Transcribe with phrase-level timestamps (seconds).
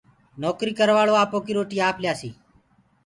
[0.41, 2.29] نوڪري ڪروآݪو آپو ڪيِ روٽيِ آپ ڪيآسي۔